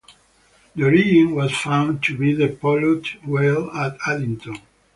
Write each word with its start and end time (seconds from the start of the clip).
The 0.75 0.83
origin 0.83 1.35
was 1.35 1.55
found 1.55 2.01
to 2.05 2.17
be 2.17 2.33
the 2.33 2.47
polluted 2.47 3.23
well 3.23 3.69
at 3.69 3.99
Addington. 4.07 4.57